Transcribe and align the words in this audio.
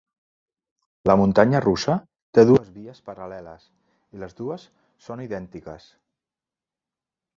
La 1.09 1.15
muntanya 1.21 1.59
russa 1.65 1.97
té 2.37 2.45
dues 2.51 2.71
vies 2.79 3.03
paral·leles, 3.09 3.67
i 4.17 4.23
les 4.25 4.35
dues 4.41 4.67
són 5.09 5.23
idèntiques. 5.27 5.87